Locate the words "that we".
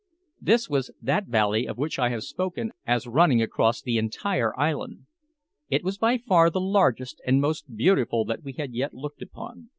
8.25-8.53